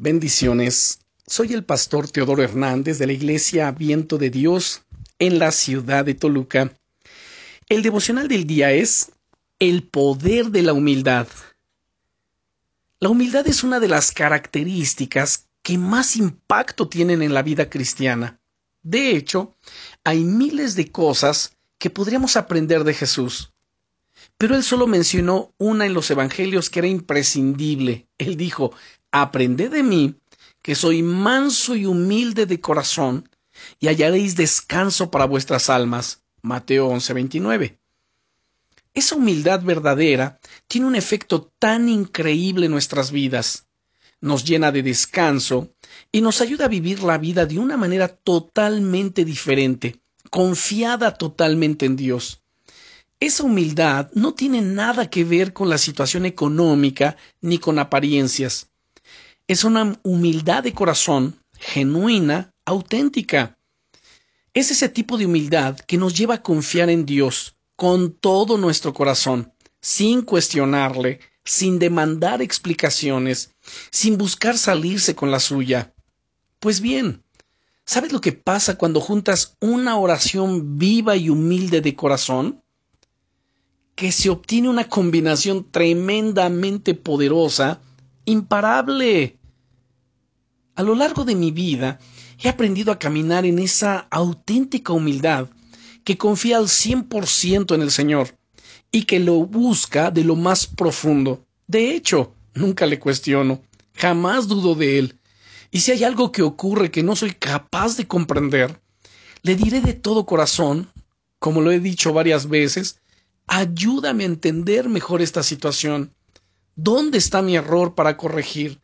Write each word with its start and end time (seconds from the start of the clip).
Bendiciones. 0.00 1.00
Soy 1.26 1.54
el 1.54 1.64
pastor 1.64 2.08
Teodoro 2.08 2.44
Hernández 2.44 2.98
de 2.98 3.08
la 3.08 3.14
Iglesia 3.14 3.72
Viento 3.72 4.16
de 4.16 4.30
Dios 4.30 4.82
en 5.18 5.40
la 5.40 5.50
ciudad 5.50 6.04
de 6.04 6.14
Toluca. 6.14 6.72
El 7.68 7.82
devocional 7.82 8.28
del 8.28 8.46
día 8.46 8.70
es 8.70 9.10
El 9.58 9.82
poder 9.82 10.50
de 10.50 10.62
la 10.62 10.72
humildad. 10.72 11.26
La 13.00 13.08
humildad 13.08 13.48
es 13.48 13.64
una 13.64 13.80
de 13.80 13.88
las 13.88 14.12
características 14.12 15.48
que 15.64 15.78
más 15.78 16.14
impacto 16.14 16.88
tienen 16.88 17.20
en 17.20 17.34
la 17.34 17.42
vida 17.42 17.68
cristiana. 17.68 18.38
De 18.84 19.16
hecho, 19.16 19.56
hay 20.04 20.22
miles 20.22 20.76
de 20.76 20.92
cosas 20.92 21.56
que 21.76 21.90
podríamos 21.90 22.36
aprender 22.36 22.84
de 22.84 22.94
Jesús. 22.94 23.52
Pero 24.36 24.54
él 24.54 24.62
solo 24.62 24.86
mencionó 24.86 25.52
una 25.58 25.86
en 25.86 25.94
los 25.94 26.08
Evangelios 26.12 26.70
que 26.70 26.78
era 26.78 26.88
imprescindible. 26.88 28.06
Él 28.18 28.36
dijo, 28.36 28.72
Aprended 29.10 29.70
de 29.70 29.82
mí, 29.82 30.16
que 30.60 30.74
soy 30.74 31.02
manso 31.02 31.74
y 31.74 31.86
humilde 31.86 32.44
de 32.44 32.60
corazón, 32.60 33.28
y 33.80 33.88
hallaréis 33.88 34.36
descanso 34.36 35.10
para 35.10 35.24
vuestras 35.24 35.70
almas. 35.70 36.20
Mateo 36.42 36.88
11:29. 36.90 37.78
Esa 38.92 39.16
humildad 39.16 39.62
verdadera 39.62 40.38
tiene 40.66 40.86
un 40.86 40.94
efecto 40.94 41.50
tan 41.58 41.88
increíble 41.88 42.66
en 42.66 42.72
nuestras 42.72 43.10
vidas. 43.10 43.66
Nos 44.20 44.44
llena 44.44 44.72
de 44.72 44.82
descanso 44.82 45.70
y 46.12 46.20
nos 46.20 46.40
ayuda 46.42 46.66
a 46.66 46.68
vivir 46.68 47.02
la 47.02 47.16
vida 47.16 47.46
de 47.46 47.58
una 47.58 47.76
manera 47.78 48.08
totalmente 48.08 49.24
diferente, 49.24 50.00
confiada 50.28 51.14
totalmente 51.14 51.86
en 51.86 51.96
Dios. 51.96 52.42
Esa 53.20 53.44
humildad 53.44 54.10
no 54.12 54.34
tiene 54.34 54.60
nada 54.60 55.08
que 55.08 55.24
ver 55.24 55.52
con 55.52 55.70
la 55.70 55.78
situación 55.78 56.26
económica 56.26 57.16
ni 57.40 57.58
con 57.58 57.78
apariencias 57.78 58.68
es 59.48 59.64
una 59.64 59.98
humildad 60.02 60.62
de 60.62 60.74
corazón 60.74 61.40
genuina, 61.58 62.52
auténtica. 62.66 63.58
Es 64.52 64.70
ese 64.70 64.90
tipo 64.90 65.16
de 65.16 65.24
humildad 65.24 65.78
que 65.78 65.96
nos 65.96 66.14
lleva 66.16 66.34
a 66.34 66.42
confiar 66.42 66.90
en 66.90 67.06
Dios 67.06 67.56
con 67.74 68.12
todo 68.12 68.58
nuestro 68.58 68.92
corazón, 68.92 69.52
sin 69.80 70.20
cuestionarle, 70.20 71.20
sin 71.44 71.78
demandar 71.78 72.42
explicaciones, 72.42 73.54
sin 73.90 74.18
buscar 74.18 74.58
salirse 74.58 75.14
con 75.14 75.30
la 75.30 75.40
suya. 75.40 75.94
Pues 76.60 76.82
bien, 76.82 77.22
¿sabes 77.86 78.12
lo 78.12 78.20
que 78.20 78.32
pasa 78.32 78.76
cuando 78.76 79.00
juntas 79.00 79.56
una 79.60 79.96
oración 79.96 80.76
viva 80.76 81.16
y 81.16 81.30
humilde 81.30 81.80
de 81.80 81.94
corazón? 81.94 82.62
Que 83.94 84.12
se 84.12 84.28
obtiene 84.28 84.68
una 84.68 84.88
combinación 84.88 85.70
tremendamente 85.70 86.94
poderosa, 86.94 87.80
imparable. 88.26 89.37
A 90.78 90.84
lo 90.84 90.94
largo 90.94 91.24
de 91.24 91.34
mi 91.34 91.50
vida 91.50 91.98
he 92.40 92.48
aprendido 92.48 92.92
a 92.92 93.00
caminar 93.00 93.44
en 93.44 93.58
esa 93.58 94.06
auténtica 94.12 94.92
humildad 94.92 95.48
que 96.04 96.16
confía 96.16 96.56
al 96.56 96.68
cien 96.68 97.02
por 97.02 97.26
ciento 97.26 97.74
en 97.74 97.82
el 97.82 97.90
Señor 97.90 98.38
y 98.92 99.02
que 99.02 99.18
lo 99.18 99.44
busca 99.44 100.12
de 100.12 100.22
lo 100.22 100.36
más 100.36 100.68
profundo. 100.68 101.44
De 101.66 101.96
hecho, 101.96 102.32
nunca 102.54 102.86
le 102.86 103.00
cuestiono, 103.00 103.60
jamás 103.92 104.46
dudo 104.46 104.76
de 104.76 105.00
él. 105.00 105.18
Y 105.72 105.80
si 105.80 105.90
hay 105.90 106.04
algo 106.04 106.30
que 106.30 106.42
ocurre 106.42 106.92
que 106.92 107.02
no 107.02 107.16
soy 107.16 107.32
capaz 107.32 107.96
de 107.96 108.06
comprender, 108.06 108.80
le 109.42 109.56
diré 109.56 109.80
de 109.80 109.94
todo 109.94 110.26
corazón, 110.26 110.92
como 111.40 111.60
lo 111.60 111.72
he 111.72 111.80
dicho 111.80 112.12
varias 112.12 112.48
veces, 112.48 113.00
ayúdame 113.48 114.22
a 114.22 114.28
entender 114.28 114.88
mejor 114.88 115.22
esta 115.22 115.42
situación. 115.42 116.14
¿Dónde 116.76 117.18
está 117.18 117.42
mi 117.42 117.56
error 117.56 117.96
para 117.96 118.16
corregir? 118.16 118.80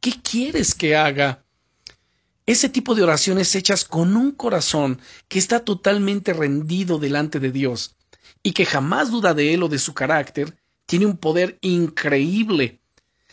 ¿Qué 0.00 0.12
quieres 0.22 0.74
que 0.74 0.96
haga? 0.96 1.44
Ese 2.46 2.70
tipo 2.70 2.94
de 2.94 3.02
oraciones 3.02 3.54
hechas 3.54 3.84
con 3.84 4.16
un 4.16 4.32
corazón 4.32 4.98
que 5.28 5.38
está 5.38 5.60
totalmente 5.60 6.32
rendido 6.32 6.98
delante 6.98 7.38
de 7.38 7.52
Dios 7.52 7.96
y 8.42 8.52
que 8.52 8.64
jamás 8.64 9.10
duda 9.10 9.34
de 9.34 9.52
Él 9.52 9.62
o 9.62 9.68
de 9.68 9.78
su 9.78 9.92
carácter, 9.92 10.56
tiene 10.86 11.04
un 11.04 11.18
poder 11.18 11.58
increíble. 11.60 12.80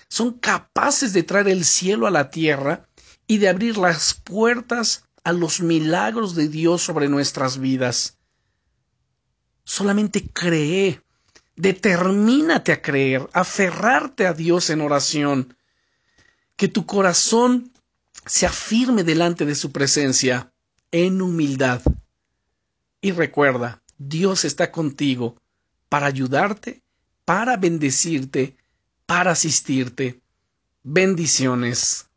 Son 0.09 0.33
capaces 0.33 1.13
de 1.13 1.23
traer 1.23 1.47
el 1.47 1.63
cielo 1.63 2.06
a 2.06 2.11
la 2.11 2.29
tierra 2.29 2.88
y 3.27 3.38
de 3.38 3.47
abrir 3.47 3.77
las 3.77 4.13
puertas 4.13 5.06
a 5.23 5.31
los 5.31 5.61
milagros 5.61 6.35
de 6.35 6.50
Dios 6.50 6.81
sobre 6.81 7.07
nuestras 7.07 7.59
vidas. 7.59 8.17
Solamente 9.63 10.29
cree, 10.31 11.01
determínate 11.56 12.73
a 12.73 12.81
creer, 12.81 13.29
aferrarte 13.33 14.27
a 14.27 14.33
Dios 14.33 14.69
en 14.69 14.81
oración 14.81 15.56
que 16.57 16.68
tu 16.68 16.85
corazón 16.85 17.72
se 18.25 18.45
afirme 18.45 19.03
delante 19.03 19.45
de 19.45 19.56
su 19.56 19.72
presencia 19.72 20.51
en 20.91 21.22
humildad. 21.22 21.81
Y 23.00 23.12
recuerda, 23.12 23.81
Dios 23.97 24.44
está 24.44 24.72
contigo 24.72 25.38
para 25.88 26.07
ayudarte, 26.07 26.81
para 27.25 27.56
bendecirte, 27.57 28.57
para 29.06 29.31
asistirte. 29.31 30.19
Bendiciones. 30.84 32.07